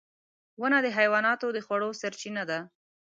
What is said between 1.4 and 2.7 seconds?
د خوړو سرچینه ده.